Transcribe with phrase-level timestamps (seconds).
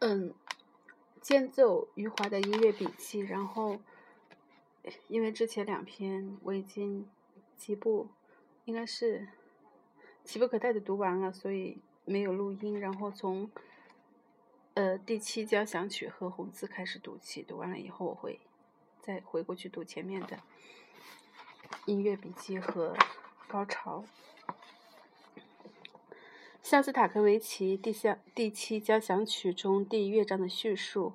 [0.00, 0.32] 嗯，
[1.20, 3.80] 间奏余华的音乐笔记，然后
[5.08, 7.08] 因为之前两篇我已经
[7.56, 8.08] 几部
[8.64, 9.26] 应该是
[10.22, 13.50] 急不可待的读完了，所以没有录音，然后从
[14.74, 18.40] 呃第七交响曲和红字开始读起，读完了以后我会
[19.00, 20.38] 再回过去读前面的
[21.86, 22.96] 音乐笔记和
[23.48, 24.04] 高潮。
[26.68, 31.14] 肖斯塔科维奇第三第七交响曲中第一乐章的叙述，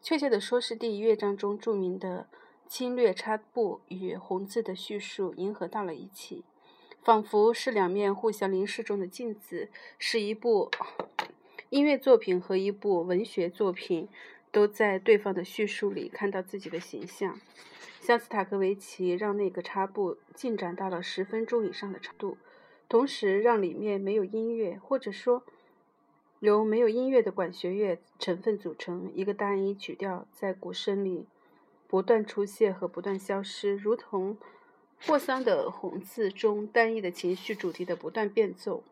[0.00, 2.28] 确切的说是第一乐章中著名的
[2.68, 6.44] 侵略插步与红字的叙述迎合到了一起，
[7.02, 10.70] 仿佛是两面互相凝视中的镜子，是一部
[11.70, 14.08] 音乐作品和一部文学作品
[14.52, 17.40] 都在对方的叙述里看到自己的形象。
[18.00, 22.38] 肖斯塔科维奇让那个插步进展到了十分钟以上的长度。
[22.94, 25.42] 同时，让里面没有音乐，或者说
[26.38, 31.26] 由没有音乐的管弦乐成分组成一个单一曲调，在鼓声里
[31.88, 34.38] 不断出现和不断消失，如同
[35.04, 38.84] 霍桑的红字中单一的情绪主题的不断变奏。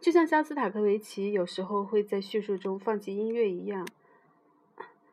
[0.00, 3.86] 就像肖斯塔科维奇有时候会在叙述中放弃音乐一样，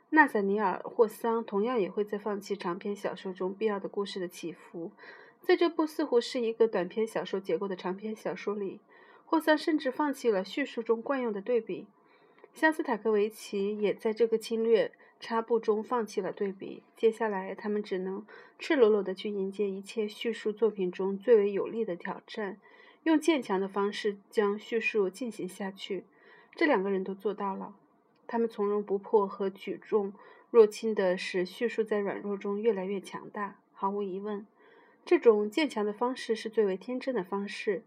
[0.09, 4.90] 纳萨尼尔·霍桑同样也会在放弃长篇小说中必要的故事的起伏。
[5.46, 8.80] 在这部似乎是一个短篇小说结构的长篇小说里，
[9.26, 11.86] 霍桑甚至放弃了叙述中惯用的对比。
[12.52, 16.82] 肖斯塔科维奇也在这个侵略插部中放弃了对比。
[16.98, 18.26] 接下来，他们只能
[18.58, 22.58] 赤裸裸地去迎接一切叙述作品中最为有力的挑战，
[23.04, 26.06] 用渐强的方式将叙述进行下去。
[26.56, 27.76] 这两个人都做到了。
[28.26, 30.12] 他们从容不迫和举重
[30.50, 33.59] 若轻地使叙述在软弱中越来越强大。
[33.72, 34.48] 毫无疑问。
[35.06, 37.84] 这种渐强的方式是最为天真的方式，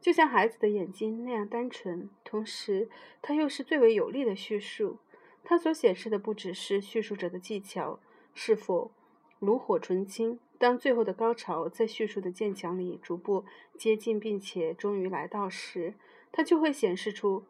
[0.00, 2.10] 就像孩子的眼睛那样单纯。
[2.24, 2.88] 同时，
[3.22, 4.98] 它又是最为有力的叙述。
[5.44, 8.00] 它所显示的不只是叙述者的技巧
[8.34, 8.90] 是否
[9.38, 10.40] 炉火纯青。
[10.58, 13.44] 当最后的高潮在叙述的渐强里逐步
[13.78, 15.94] 接近，并且终于来到时，
[16.32, 17.44] 它就会显示出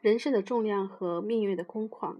[0.00, 2.16] 人生的重量和命运的空旷。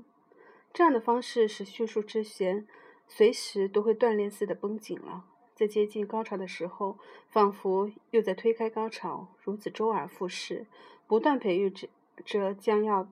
[0.73, 2.69] 这样的方式使叙述之弦
[3.09, 5.25] 随时都会断裂似的绷紧了。
[5.61, 6.97] 在接近高潮的时候，
[7.29, 10.65] 仿佛又在推开高潮，如此周而复始，
[11.07, 11.71] 不断培育
[12.25, 13.07] 着将要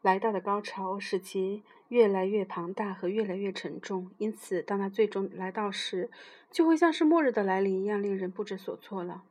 [0.00, 4.12] 来到的高潮，使其越来越庞大和越来越沉重。
[4.18, 6.08] 因此，当它最终来到时，
[6.52, 9.24] 就会像是末日的来临一样，令人不知所措了。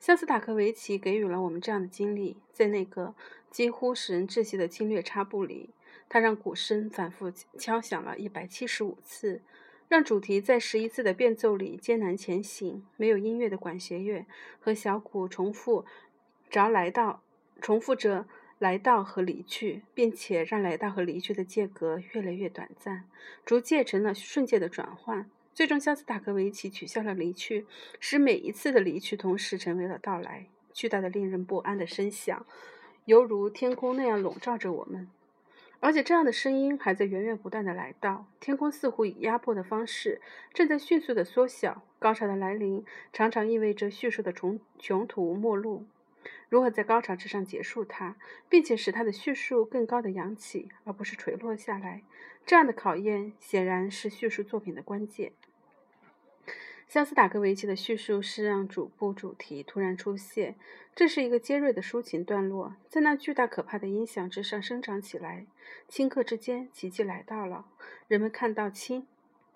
[0.00, 3.14] 肖斯塔科维奇给予了我们这样的经历，在那个
[3.52, 5.70] 几乎使人窒息的侵略插部里，
[6.08, 9.40] 他让鼓声反复敲响了一百七十五次。
[9.88, 14.26] 让主题在十一次的变奏里艰难前行，没有音乐的管弦乐
[14.60, 15.84] 和小鼓重复
[16.50, 17.22] 着来到，
[17.60, 18.26] 重复着
[18.58, 23.04] 来到和离去，并且让来到和离去的间隔越来越短暂，
[23.44, 25.28] 逐渐成了瞬间的转换。
[25.52, 27.66] 最终，肖斯塔科维奇取消了离去，
[28.00, 30.46] 使每一次的离去同时成为了到来。
[30.72, 32.44] 巨大的、令人不安的声响，
[33.04, 35.08] 犹如天空那样笼罩着我们。
[35.84, 40.18] 而且这样的声音还在源源不断的来到，天空似乎以压迫的方式
[40.54, 41.82] 正在迅速的缩小。
[41.98, 45.84] 高潮的来临常常意味着叙述的穷穷途末路。
[46.48, 48.16] 如何在高潮之上结束它，
[48.48, 52.02] 并且使它的叙述更高的扬起，而不是垂落下来，
[52.46, 55.32] 这样的考验显然是叙述作品的关键。
[56.88, 60.54] 肖斯塔科维奇的叙述是让主部主题突然出现，
[60.94, 65.46] 这是一个尖锐的抒情段落，在那巨大可怕的音响之上生长起来。
[65.90, 67.66] 顷刻之间，奇迹来到了，
[68.06, 69.06] 人们看到轻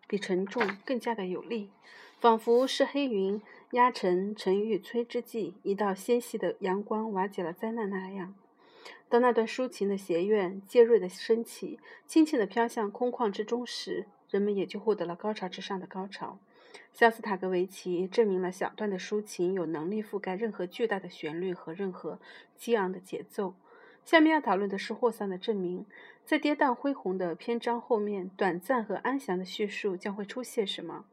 [0.09, 1.71] 比沉重更加的有力，
[2.19, 3.41] 仿佛是黑云
[3.71, 8.35] 压沉沉欲摧之际，一道纤细的阳光瓦解了灾难那样。
[9.09, 16.39] 当那段抒情的弦乐尖锐的升起，轻轻地飘向空旷之中时，人们也就获得了高潮之上的高潮。
[16.93, 22.19] 肖斯塔科维奇证明了小段的抒情有能力覆盖任何巨大的旋律和任何
[22.57, 23.55] 激昂的节奏。
[24.05, 25.87] 下面要讨论的是霍桑的证明。
[26.25, 31.05] 在跌宕恢宏的篇章后面，短暂和安详的叙述将会出现什么？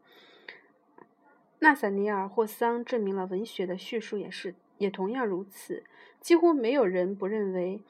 [1.60, 5.84] 纳萨尼尔·霍桑证明了文学的叙述也是也同样如此。
[6.20, 7.82] 几乎没有人不认为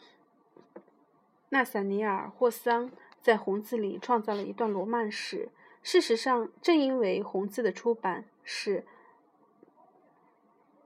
[1.50, 2.92] 纳萨尼尔·霍桑
[3.22, 5.50] 在红字里创造了一段罗曼史。
[5.86, 8.84] 事实上，正因为红字的出版，使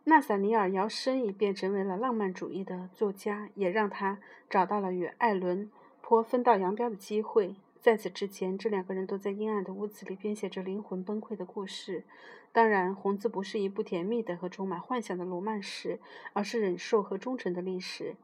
[0.03, 4.19] 纳萨尼尔·摇身一变成为了浪漫主义的作家，也让他
[4.49, 7.55] 找到了与艾伦坡分道扬镳的机会。
[7.79, 12.03] 在此之前，这两个人都在阴暗的屋子里编写着灵魂崩溃的故事。
[12.51, 16.01] 当然，红字不是一部甜蜜的和充满幻想的罗曼史，
[16.33, 18.17] 而是忍受和忠诚的历史。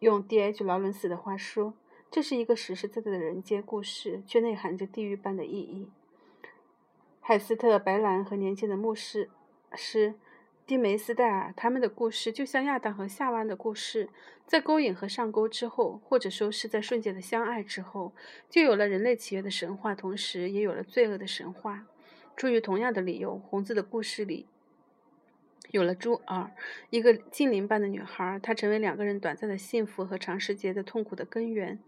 [0.00, 0.64] 用 D.H.
[0.64, 1.74] 劳伦斯的话说，
[2.12, 5.88] 这是一个实实在在的人间故事，却内含着地狱般的意义。
[7.22, 9.30] 海斯特·白兰和年轻的牧师
[9.74, 10.12] 师
[10.66, 14.10] 蒂梅斯戴尔他们的故事，就像亚当和夏娃的故事，
[14.46, 18.12] 在勾引和上钩之后，或者说是在瞬间的相爱之后，
[18.50, 21.86] 就有了人类起源的神话，同时也有了罪恶的神话。
[22.36, 24.44] 出于同样的理由，红字的故事里
[25.72, 26.52] 有了朱儿，
[26.90, 31.78] 一个精灵般的女孩，她成为两个人短暂的幸福和长时间的痛苦的根源。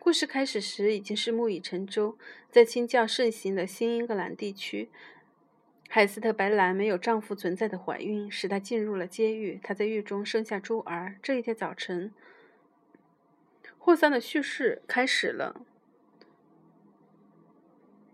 [0.00, 2.18] 故事开始时已经是木已成舟，
[2.50, 4.90] 在清教盛行的新英格兰地区，
[5.88, 9.60] 海斯特·白兰没有丈夫存在的怀孕，使她进入了监狱。
[9.62, 11.14] 她在狱中生下珠儿。
[11.22, 12.12] 这一天早晨，
[13.78, 15.64] 霍桑的叙事开始了。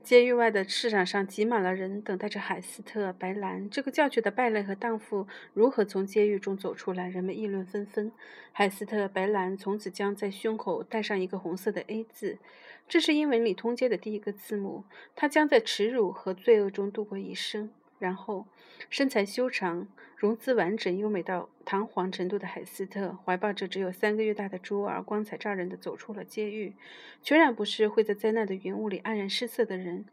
[0.04, 7.08] 监狱外的市场上挤满了人，等待着海斯特·白兰这个教区的败类和荡妇如何从监狱中走出来。
[7.08, 8.12] 人们议论纷纷。
[8.52, 12.38] 海斯特·白兰从此将在胸口带上一个红色的 A 字，
[12.86, 14.84] 这是英文里通街的第一个字母。
[15.16, 17.70] 他将在耻辱和罪恶中度过一生。
[17.98, 18.46] 然后，
[18.90, 19.86] 身材修长、
[20.16, 26.74] 容姿完整、优美到堂皇程度的海斯特，怀抱着只有三个月大的猪儿，光彩照人的走出了监狱。
[27.22, 30.04] 全然不是会在灾难的云雾里黯然失色的人，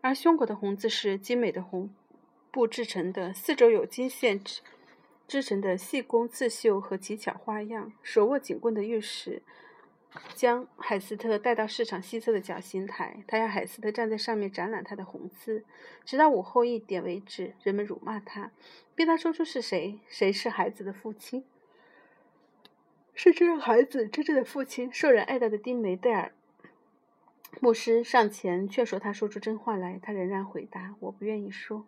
[0.00, 1.88] 而胸口的红字是精美的红
[2.50, 4.60] 布制成的，四周有金线织
[5.26, 7.92] 织成的细工刺绣和奇巧花样。
[8.02, 9.42] 手握警棍的御史。
[10.34, 15.64] 将海斯特带到市场西侧的绞刑台，他要海斯特站在上面展览他的红字，
[16.04, 17.54] 直到午后一点为止。
[17.62, 18.50] 人们辱骂他，
[18.94, 21.44] 逼他说出是谁，谁是孩子的父亲，
[23.14, 24.92] 是这个孩子真正的父亲。
[24.92, 26.32] 受人爱戴的丁梅戴尔
[27.60, 31.86] 牧师上前劝说他说出真话来，他仍然回答：“我不愿意说。”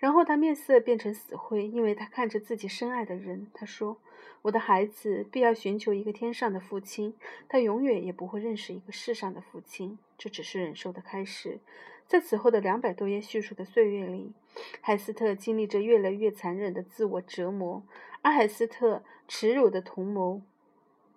[0.00, 3.46] 然后他面色变成死灰，因为他看着自己深爱的人。
[3.52, 3.98] 他说
[4.40, 7.14] ：“我的孩子必要寻求一个天上的父亲，
[7.46, 9.98] 他永远也不会认识一个世上的父亲。
[10.16, 11.60] 这只是忍受的开始。
[12.06, 14.32] 在此后的两百多页叙述的岁月里，
[14.80, 17.82] 海斯特经历着越来越残忍的自我折磨，
[18.22, 20.40] 而海斯特耻辱的同谋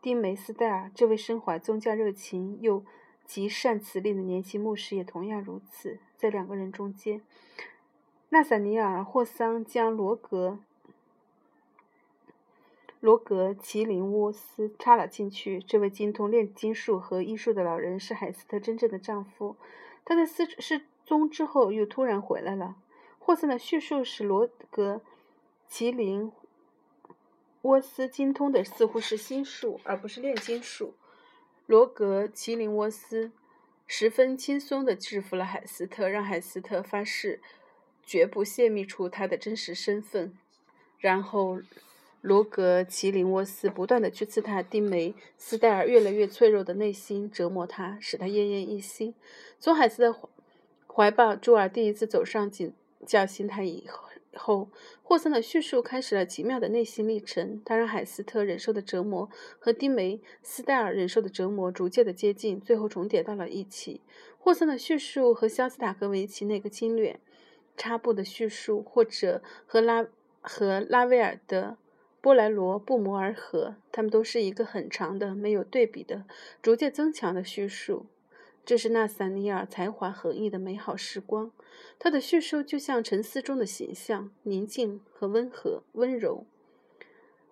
[0.01, 2.83] 丁梅斯戴尔这位身怀宗教热情又
[3.25, 5.99] 极善辞令的年轻牧师也同样如此。
[6.17, 7.21] 在两个人中间。”
[8.33, 10.57] 纳萨尼尔·霍桑将罗格
[12.99, 15.59] 罗格麒麟沃斯插了进去。
[15.59, 19.55] 这位精通炼金术和医术的老人是海斯特真正的丈夫。
[20.03, 22.75] 他在失失踪之后又突然回来了。
[23.19, 25.01] 霍桑的叙述使罗格
[25.69, 26.31] 麒麟
[27.61, 30.95] 沃斯精通的似乎是心术，而不是炼金术。
[31.67, 33.31] 罗格麒麟沃斯
[33.85, 37.39] 十分轻松地制服了海斯特，让海斯特发誓。
[38.05, 40.33] 绝不泄密出他的真实身份。
[40.99, 41.59] 然后，
[42.21, 49.13] 罗格麒麟沃斯不断地去刺探丁梅斯戴尔越来越脆弱的内心，折磨他，使他奄奄一息。
[49.59, 50.15] 从海斯的
[50.87, 52.73] 怀抱，朱尔第一次走上警
[53.05, 53.85] 教心台以
[54.35, 54.69] 后，
[55.01, 57.61] 霍森的叙述开始了奇妙的内心历程。
[57.65, 59.29] 他让海斯特忍受的折磨
[59.59, 63.99] 和丁梅斯戴尔忍受的折磨逐渐的接近，最后重叠到了一起。
[64.39, 67.19] 霍森的叙述和肖斯塔科维奇那个侵略。
[67.75, 70.05] 插布的叙述，或者和拉
[70.41, 71.77] 和拉威尔的
[72.21, 76.25] 波莱罗不谋而合，他们都是一个很长的、没有对比的、
[76.61, 78.05] 逐渐增强的叙述。
[78.65, 81.51] 这是纳萨尼尔才华横溢的美好时光。
[81.99, 86.45] 他的叙述就像沉思中的形象，宁静和温和、温柔。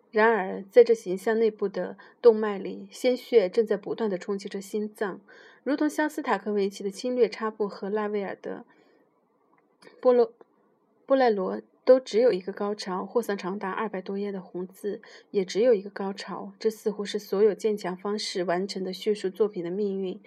[0.09, 5.19] 然而，在这形象内部的动脉里，鲜血正在不断地冲击着心脏，
[5.63, 8.65] 如同肖斯塔科维奇的侵略插布和拉威尔的。
[9.99, 10.33] 波罗
[11.05, 16.53] 波莱罗都只有一个高潮，霍桑长达二百多页的红字也只有一个高潮。
[16.59, 20.19] 这似乎是所有渐强方式完成的叙述作品的命运。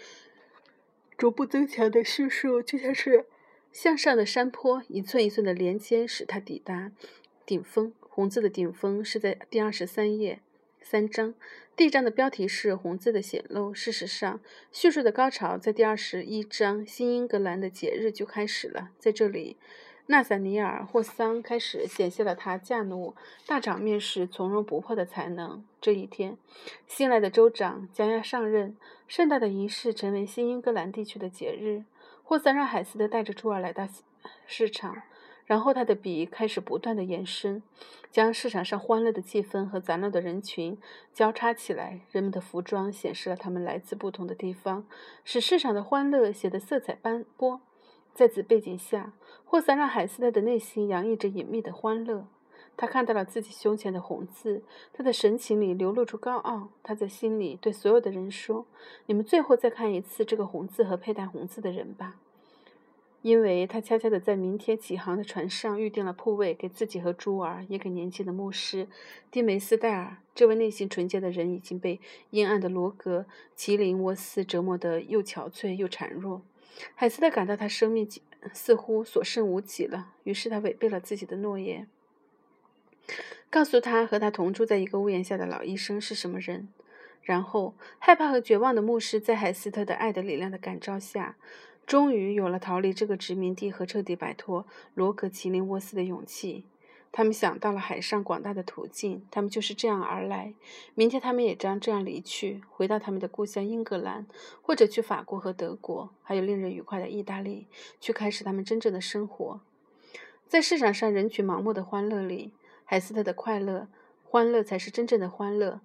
[1.16, 3.26] 逐步增强的叙述就像是
[3.73, 6.90] 向上的山坡，一寸一寸的连接，使它抵达
[7.46, 7.92] 顶峰。
[8.00, 10.40] 红字的顶峰是在第二十三页。
[10.80, 11.34] 三章，
[11.76, 13.75] 第章的标题是“红字的显露”。
[13.75, 14.38] 事实上，
[14.71, 18.90] 叙述的高潮在第二十一章，新英格兰的节日就开始了。
[18.97, 19.57] 在这里，
[20.07, 25.64] 纳萨尼尔·霍桑开始显现了他驾怒大场面时从容不迫的才能。
[25.81, 26.38] 这一天，
[26.87, 28.76] 新来的州长将要上任，
[29.09, 31.83] 盛大的仪式成为新英格兰地区的节日。
[32.23, 33.88] 霍桑让海斯特带着朱尔来到
[34.47, 35.02] 市场。
[35.46, 37.62] 然后他的笔开始不断的延伸，
[38.10, 40.78] 将市场上欢乐的气氛和杂乱的人群
[41.12, 42.00] 交叉起来。
[42.10, 44.86] 人们的服装显示了他们来自不同的地方，
[45.24, 47.60] 使市场的欢乐显得色彩斑驳。
[48.14, 49.12] 在此背景下，
[49.44, 52.26] 霍桑让海斯特的内心洋溢着隐秘的欢乐。
[52.76, 56.70] 他看到了自己胸前的红字，他的神情里流露出高傲。
[56.82, 58.66] 他在心里对所有的人说
[59.06, 62.16] ：“你们最后再看一次这个红字和佩戴红字的人吧。”
[63.25, 68.87] 因为他悄悄地在明天起航的船上预定了铺位，给自己和珠儿，也给年轻的牧师
[69.31, 70.19] 蒂梅斯戴尔。
[70.35, 73.25] 这位内心纯洁的人已经被阴暗的罗格
[73.57, 76.43] 麒麟沃斯折磨得又憔悴又孱弱。
[76.95, 78.07] 海斯特感到他生命
[78.52, 81.88] 似乎所剩无几了，于是他违背了自己的诺言，
[83.49, 86.69] 告诉他和他同住在一个屋檐下的老医生是什么人。
[87.23, 91.38] 然后，害怕和绝望的牧师在海斯特的爱的力量的感召下。
[91.87, 96.64] 终于有了逃离这个殖民地和彻底摆脱罗格麒麟沃斯的勇气。
[97.12, 100.55] 他们想到了海上广大的途径，他们就是这样而来。
[100.97, 104.26] 明天他们也将这样离去，回到他们的故乡英格兰，
[104.62, 107.69] 或者去法国和德国，还有令人愉快的意大利，
[108.00, 109.61] 去开始他们真正的生活。
[110.49, 112.53] 在市场上人群盲目的欢乐里，
[112.85, 113.87] 海斯特的快乐、
[114.25, 115.81] 欢乐才是真正的欢乐。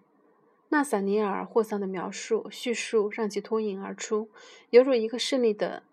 [0.70, 4.30] 纳萨尼尔·霍桑的描述叙述让其脱颖而出，
[4.72, 5.84] 犹如一个胜利的。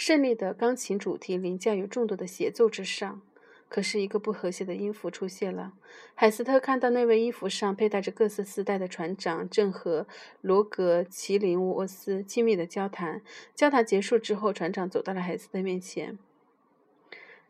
[0.00, 3.20] 胜利的钢琴主题凌驾于众多的协奏之上，
[3.68, 5.74] 可是，一个不和谐的音符出现了。
[6.14, 10.06] 海斯特看到那位衣服上佩戴着各色丝带的船长正和
[10.40, 13.20] 罗格麒麟沃斯亲密的交谈。
[13.54, 16.18] 交谈结束之后，船长走到了海斯特面前，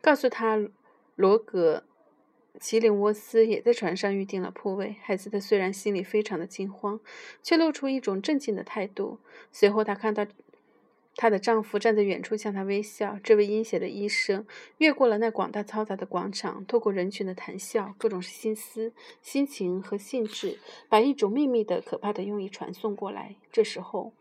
[0.01, 0.67] 告诉他
[1.15, 1.85] 罗格
[2.59, 4.97] 麒麟沃斯也在船上预定了铺位。
[5.01, 6.99] 海斯特虽然心里非常的惊慌，
[7.41, 9.19] 却露出一种镇静的态度。
[9.53, 10.27] 随后，他看到。
[11.21, 13.19] 她的丈夫站在远处向她微笑。
[13.23, 14.43] 这位阴险的医生
[14.79, 20.57] 越过了那广大嘈杂的广场，透过人群的谈笑，各种心思、心情和兴致，
[20.89, 23.35] 把一种秘密的、可怕的用意传送过来。
[23.51, 24.13] 这时候，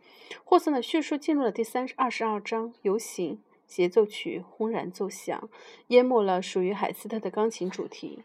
[0.45, 2.75] 霍森的叙述进入了第三二十二章。
[2.83, 5.49] 游行协奏曲轰然奏响，
[5.87, 8.25] 淹没了属于海斯特的钢琴主题。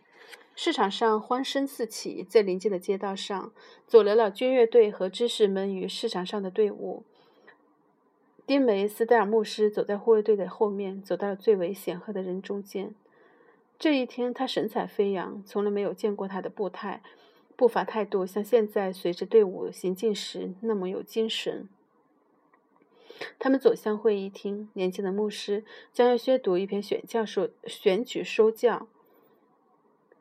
[0.54, 3.54] 市场上欢声四起，在临近的街道上，
[3.88, 7.06] 走来了军乐队和知识们与市场上的队伍。
[8.48, 12.94] 丁梅斯戴尔牧师走在护卫队的后面，走到了最为显赫的人中间。
[13.80, 17.02] 这一天，他神采飞扬，从来没有见过他的步态、
[17.56, 21.68] 步伐态度像现在随着队伍行进时那么有精神。
[23.40, 28.88] 他们走向会议厅，年轻的牧师将要宣读一篇选教授选举说教。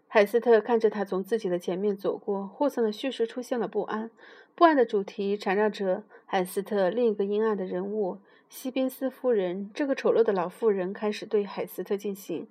[0.08, 4.10] 海斯特看着他从自己的前面走过，霍桑的叙事出现了不安。
[4.56, 8.18] 不安的主题缠绕着海斯特另一个阴暗的人物——
[8.48, 9.68] 西宾斯夫人。
[9.74, 12.46] 这个丑陋的老妇人开始对海斯特进行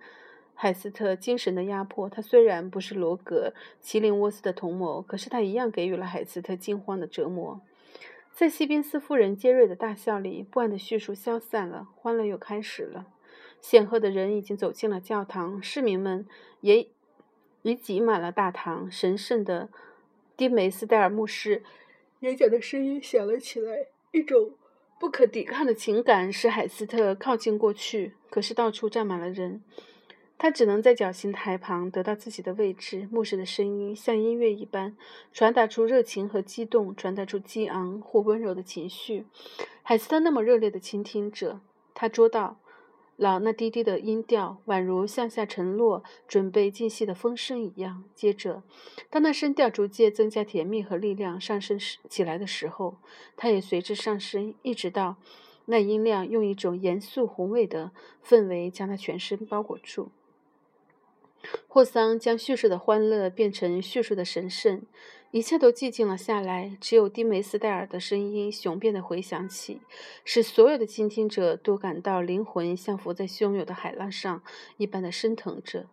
[0.53, 2.09] 海斯特精神的压迫。
[2.09, 7.61] 她虽然不是罗格麒麟沃斯的同谋，可是她一样给予了海斯特惊慌的折磨。
[8.33, 13.07] 在西宾斯夫人尖锐的大笑里，不安的叙述消散了，欢乐又开始了。
[13.61, 16.27] 显赫的人已经走进了教堂，市民们
[16.59, 16.89] 也
[17.61, 18.91] 已挤满了大堂。
[18.91, 19.69] 神圣的
[20.35, 21.63] 丁梅斯戴尔牧师。
[22.23, 24.53] 演讲的声音响了起来，一种
[24.97, 28.13] 不可抵抗的情感使海斯特靠近过去。
[28.29, 29.61] 可是到处站满了人，
[30.37, 33.09] 他只能在绞刑台旁得到自己的位置。
[33.11, 34.95] 牧师的声音像音乐一般，
[35.33, 39.25] 传达出热情和激动，传达出激昂或温柔的情绪。
[39.81, 41.59] 海斯特那么热烈的倾听着，
[41.93, 42.57] 他捉到。
[43.23, 48.03] 老那低低的音调，宛如向下沉落、准备静息的风声一样。
[48.13, 48.63] 接着，
[49.09, 52.97] 当那声调逐渐增加甜蜜和力量上升起来的时候，
[53.37, 55.15] 它也随之上升，一直到
[55.67, 60.09] 那音量用一种严肃宏伟的氛围将它全身包裹住。
[61.69, 64.81] 霍桑将叙述的欢乐变成叙述的神圣。
[65.33, 69.81] 一切都寂静了下来，只有丁梅斯戴尔的声音雄辩地回响起，
[70.23, 74.43] 使所有的倾听者都感到灵魂像浮在汹涌的海浪上
[74.77, 75.87] 一般的升腾着。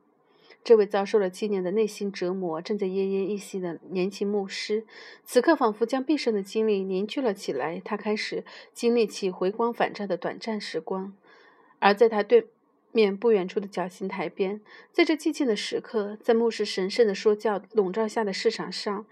[0.63, 4.85] 这位遭受了七年的内心折磨、正在奄奄一息的年轻牧师，
[5.25, 7.81] 此刻仿佛将毕生的精力凝聚了起来。
[7.83, 8.45] 他开始
[8.75, 11.15] 经历起回光返照的短暂时光，
[11.79, 12.49] 而在他对。
[12.93, 14.61] 面不远处的绞刑台边，
[14.93, 19.07] 在这寂静的时刻，在牧师神圣的说教笼罩下的市场上，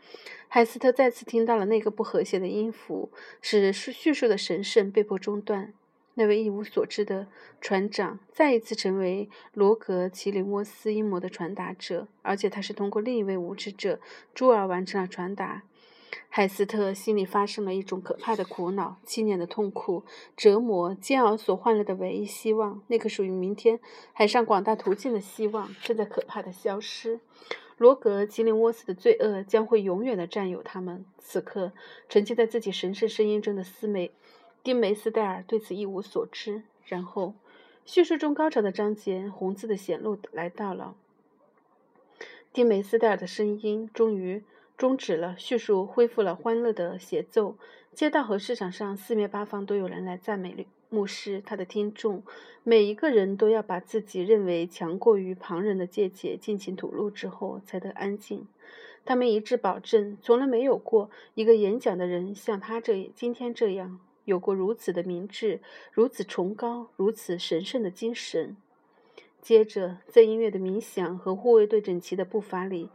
[0.48, 5.72] 海斯特再次听到了那个不和谐的音符，使叙述的神圣被迫中断。
[6.14, 7.28] 那位一无所知的
[7.60, 14.00] 船长再一次成为罗格奇里沃斯阴谋的传达者，而且他是通过另一位无知者
[14.34, 15.62] 朱尔完成了传达。
[16.28, 20.04] 海斯特心里发生了一种可怕的苦恼，七年的痛苦、
[20.36, 23.80] 折磨、煎熬所换来的唯一希望，那个属于明天
[24.12, 27.20] 海上广大途径的希望，正在可怕的消失。
[27.76, 31.04] 罗格吉林沃斯的罪恶将会永远的占有他们。
[31.18, 31.72] 此刻，
[32.08, 34.10] 沉浸在自己神圣声音中的斯梅
[34.62, 36.62] 丁梅斯戴尔对此一无所知。
[36.84, 37.34] 然后，
[37.84, 40.96] 叙述中高潮的章节，红字的显露来到了。
[42.52, 44.42] 丁梅斯戴尔的声音终于
[44.78, 47.56] 终止了，叙述恢复了欢乐的节奏。
[47.92, 52.22] 街道和市场上四面八方都有人来赞美牧师，他的听众
[52.62, 58.46] 每一个人都要把自己认为强过于旁人的见解尽情吐露之后才得安静。
[59.04, 68.56] 他们一致保证，从来没有过一个演讲的人像他这今天这样，有过如此的明智、如此崇高、如此神圣的精神。
[69.42, 72.90] 接着，在音乐的冥想和护卫队整齐的步伐里，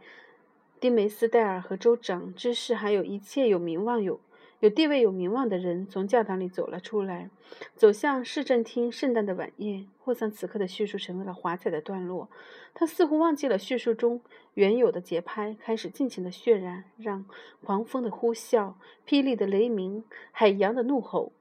[0.84, 4.20] 丁梅斯戴尔和州长、知识还有一切有名望有。
[4.60, 7.30] 有地位、有名望的人从教堂里走了出来，
[7.74, 9.88] 走向市政厅圣诞的晚宴。
[9.98, 12.28] 霍桑此刻的叙述成为了华彩的段落，
[12.74, 14.20] 他似乎忘记了叙述中
[14.52, 17.24] 原有的节拍，开始尽情的渲染，让
[17.64, 18.74] 狂风的呼啸、
[19.08, 21.32] 霹雳的雷鸣、海洋的怒吼，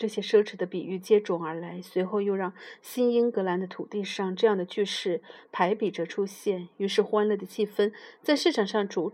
[0.00, 1.80] 这些奢侈的比喻接踵而来。
[1.80, 7.92] 随后又让新英格兰的土地上这样的句式排比着出现，于是欢乐的气氛
[8.22, 9.12] 在市场上茁。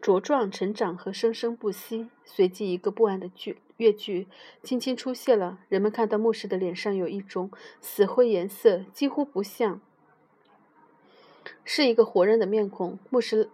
[0.00, 2.08] 茁壮成长和生生不息。
[2.24, 4.28] 随即，一个不安的句乐句
[4.62, 5.58] 轻轻出现了。
[5.68, 7.50] 人们看到牧师的脸上有一种
[7.82, 9.78] 死灰颜色，几乎不像
[11.66, 12.98] 是一个活人的面孔。
[13.10, 13.50] 牧师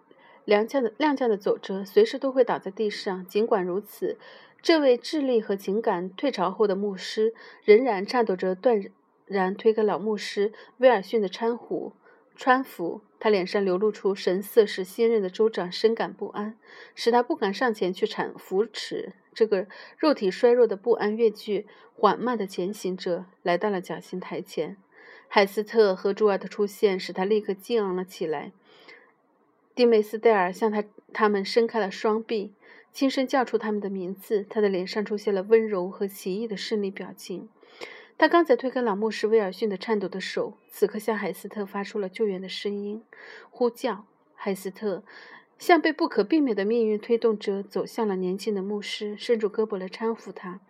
[0.47, 3.26] 踉跄的踉跄的走着，随时都会倒在地上。
[3.26, 4.16] 尽管如此，
[4.63, 7.35] 这位智力和情感退潮后的牧师
[7.65, 8.83] 仍然颤抖着，断
[9.27, 11.93] 然推开老牧师威尔逊的搀扶。
[12.37, 16.59] 搀扶，他脸上流露出神色，使新任的州长深感不安，
[16.95, 24.77] 使他不敢上前去搀扶持这个肉体衰弱的不安越剧缓慢的前行者来到了绞刑台前。
[25.29, 28.53] 海斯特和朱尔的出现使他立刻激昂了起来。
[29.75, 30.85] 蒂梅斯戴尔向他
[31.15, 32.53] 他们伸开了双臂，
[32.97, 34.47] 轻声叫出他们的名字。
[34.49, 37.50] 他的脸上出现了温柔和奇异的胜利表情。
[38.17, 43.03] 他刚才推开老牧师威尔逊的颤抖的手，此刻向海斯特发出了救援的声音，
[43.50, 44.07] 呼叫。
[44.35, 45.03] 海斯特
[45.59, 50.61] 像被不可避免的命运推动着，走向了年轻的牧师，伸出胳膊来搀扶他，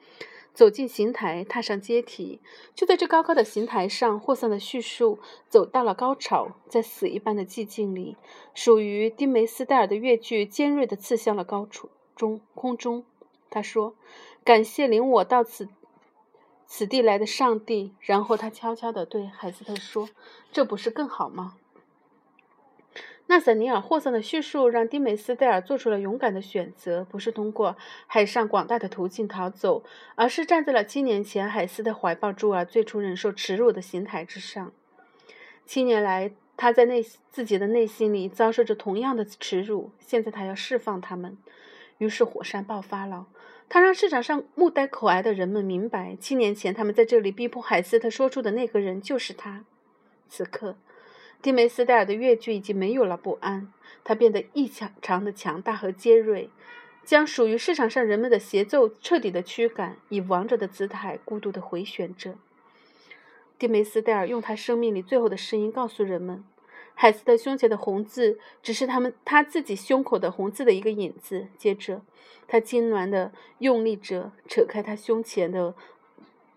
[0.53, 2.41] 走进刑台，踏上阶梯。
[2.75, 8.17] 就在这高高的刑台上，霍桑的叙述走到了高潮，在死一般的寂静里，
[8.53, 13.05] 属于丁梅斯戴尔的乐句尖锐地刺向了高处中空中。
[13.49, 13.95] 他说
[14.43, 15.69] ：“感谢领我到此。”
[16.67, 20.09] 此地来的上帝，然后他悄悄地对海斯特说
[20.51, 21.55] ：“这不是更好吗？”
[23.29, 27.77] 纳萨尼尔·霍桑的叙述让丁梅斯戴尔做出了勇敢的选择，不是通过
[28.07, 29.83] 海上广大的途径逃走，
[30.15, 34.73] 而是站在了七年前海斯特怀抱朱尔最初忍受耻辱的刑台之上。
[35.65, 41.37] 七年来，他在内自己的内心里遭受着同样的耻辱，现在他要释放他们。
[41.99, 43.27] 于是火山爆发了。
[43.69, 49.65] 他让市场上目呆口呆的人们明白，七年前他们在这里逼迫海斯特说出的那个人就是他。
[50.29, 50.77] 此刻，
[51.43, 53.73] 蒂梅斯戴尔的乐句已经没有了不安，
[54.05, 54.71] 它变得异
[55.03, 56.51] 常的强大和尖锐，
[57.05, 62.37] 将属于市场上人们的协奏彻底的驱赶，以王者的姿态孤独地回旋着。
[63.59, 66.45] 蒂梅斯戴尔用他生命里最后的声音告诉人们。
[66.99, 71.47] 海斯特胸前的红字只是他们他自己胸口的红字的一个影子。
[71.59, 72.01] 接着，
[72.49, 75.75] 他痉挛地用力着扯开他胸前的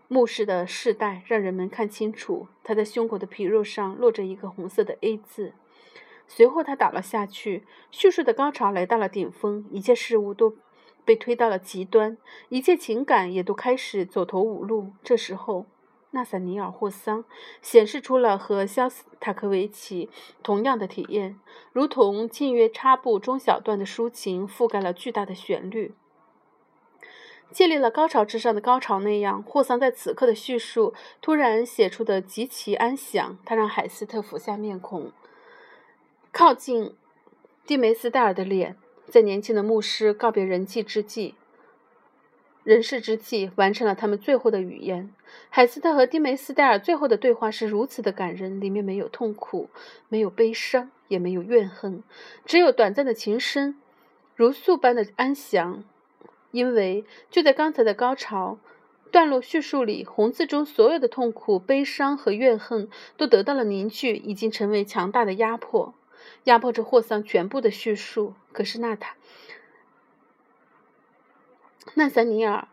[0.08, 5.52] 牧师的饰带，让人们看清楚他在胸口的皮肉上落着一个红色的 A 字。
[6.26, 7.66] 随后，他倒了下去。
[7.92, 10.56] 叙述的高潮来到了顶峰，一切事物都
[11.04, 14.94] 被推到了极端，一切情感也都开始走投无路。
[15.04, 15.66] 这时候。
[16.12, 17.24] 纳萨尼尔·霍桑
[17.62, 20.10] 显示出了和肖斯塔科维奇
[20.42, 21.40] 同样的体验，
[21.72, 25.94] 如同近约插部中小段的抒情覆盖了巨大的旋律，
[27.52, 29.44] 建立了高潮之上的高潮那样。
[29.44, 35.12] 霍桑在此刻的叙述突然写出的极其安详，他让海斯特俯下面孔，
[36.32, 36.96] 靠近
[37.68, 38.76] 蒂梅斯戴尔的脸，
[39.08, 41.36] 在年轻的牧师告别人际之际。
[42.70, 45.12] 人世之际，完成了他们最后的语言。
[45.50, 49.72] 海斯特和丁梅斯戴尔最后的对话是如此的感人，里面没有痛苦，
[50.08, 52.04] 没有悲伤，也没有怨恨，
[52.46, 53.76] 只有短暂的琴声，
[54.36, 55.84] 如诉般的安详。
[56.52, 58.60] 因为就在刚才的高潮
[59.10, 65.96] 段落叙述里，红字中所有的痛苦、悲伤和怨恨都得到了凝聚，已经成为强大的压迫，
[66.44, 68.36] 压迫着霍桑全部的叙述。
[68.52, 69.16] 可是娜塔。
[71.96, 72.68] 纳萨尼尔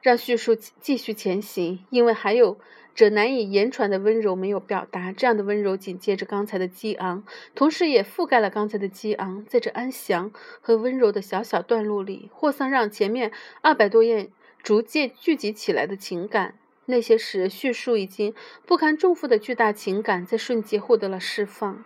[0.00, 2.58] 让叙述继续前行，因为还有
[2.94, 5.12] 着难以言传的温柔没有表达。
[5.12, 7.24] 这样的温柔紧接着刚才的激昂，
[7.54, 9.44] 同时也覆盖了刚才的激昂。
[9.44, 14.30] 在这安详和温柔的小小段落里，霍桑让前面二百多页
[14.62, 18.32] 逐渐聚集起来的情感，那些使叙述已经
[18.64, 21.84] 不堪重负的巨大情感，在瞬间获得了释放。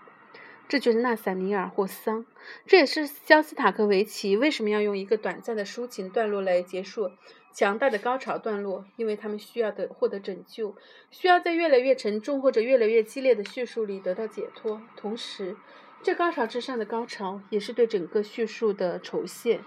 [0.70, 2.24] 这就是纳萨尼尔或桑。
[2.64, 7.10] 这也是肖斯塔科维奇为什么要用一个短暂的抒情段落来结束
[7.52, 10.76] 强大的高潮段落，因为他们需要的获得拯救，
[11.10, 14.80] 需要在越来越沉重或者越来越激烈的叙述里得到解脱。
[14.96, 15.56] 同时，
[16.04, 19.62] 这高潮之上的高潮也是对整个叙述的酬谢，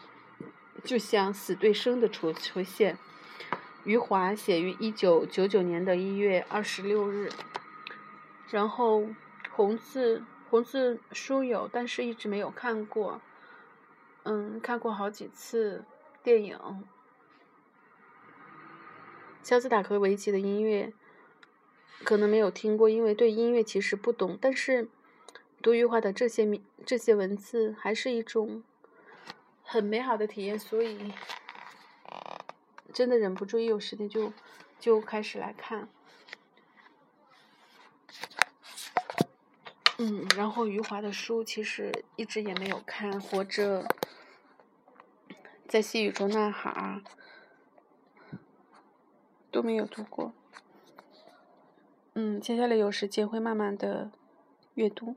[0.85, 2.95] 就像死对生的酬酬谢。
[3.83, 7.29] 余华写于一九九九年的一月二十六日。
[8.49, 9.05] 然后，
[9.51, 13.19] 红字红字书有，但是一直没有看过。
[14.21, 15.83] 嗯，看过好几次
[16.21, 16.85] 电影。
[19.41, 20.93] 肖斯塔科维奇的音乐
[22.03, 24.37] 可能没有听过，因为对音乐其实不懂。
[24.39, 24.87] 但是
[25.59, 28.63] 读余华的这些这些文字，还是一种
[29.63, 31.11] 很美好的体验，所以。
[32.93, 34.31] 真的忍不住，一有时间就
[34.79, 35.89] 就开始来看。
[40.05, 43.87] 嗯，然后余华的书其实一直也没有看，或者
[45.65, 47.01] 在细雨中呐喊
[49.49, 50.33] 都没有读过。
[52.15, 54.11] 嗯，接下来有时间会慢慢的
[54.73, 55.15] 阅读。